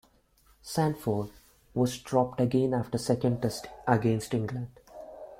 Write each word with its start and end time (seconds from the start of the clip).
Sanford 0.63 1.29
was 1.75 1.99
dropped 1.99 2.41
again 2.41 2.73
after 2.73 2.93
the 2.97 2.97
second 2.97 3.39
Test 3.39 3.67
against 3.87 4.33
England. 4.33 4.69